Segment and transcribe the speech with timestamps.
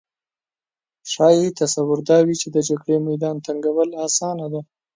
[1.11, 4.61] ښايي تصور دا وي چې د جګړې میدان تنګول اسانه ده